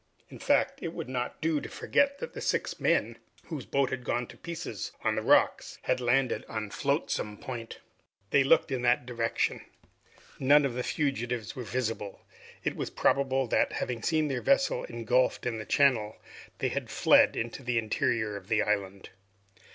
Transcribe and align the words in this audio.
In 0.29 0.39
fact, 0.39 0.79
it 0.81 0.93
would 0.93 1.07
not 1.07 1.39
do 1.41 1.61
to 1.61 1.69
forget 1.69 2.17
that 2.17 2.33
the 2.33 2.41
six 2.41 2.79
men 2.79 3.19
whose 3.45 3.67
boat 3.67 3.91
had 3.91 4.03
gone 4.03 4.25
to 4.29 4.35
pieces 4.37 4.91
on 5.03 5.13
the 5.13 5.21
rocks 5.21 5.77
had 5.83 6.01
landed 6.01 6.43
at 6.49 6.73
Flotsam 6.73 7.37
Point. 7.37 7.77
They 8.31 8.43
looked 8.43 8.71
in 8.71 8.81
that 8.81 9.05
direction. 9.05 9.61
None 10.39 10.65
of 10.65 10.73
the 10.73 10.81
fugitives 10.81 11.55
were 11.55 11.61
visible. 11.61 12.25
It 12.63 12.75
was 12.75 12.89
probable 12.89 13.45
that, 13.49 13.73
having 13.73 14.01
seen 14.01 14.27
their 14.27 14.41
vessel 14.41 14.85
engulfed 14.85 15.45
in 15.45 15.59
the 15.59 15.65
channel, 15.65 16.17
they 16.57 16.69
had 16.69 16.89
fled 16.89 17.35
into 17.35 17.61
the 17.61 17.77
interior 17.77 18.35
of 18.35 18.47
the 18.47 18.63
island. 18.63 19.11